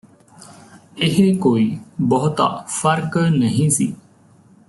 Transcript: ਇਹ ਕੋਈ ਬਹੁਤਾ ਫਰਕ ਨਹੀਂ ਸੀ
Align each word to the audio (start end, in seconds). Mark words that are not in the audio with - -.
ਇਹ 0.97 1.37
ਕੋਈ 1.39 1.77
ਬਹੁਤਾ 2.01 2.47
ਫਰਕ 2.67 3.17
ਨਹੀਂ 3.17 3.69
ਸੀ 3.69 3.93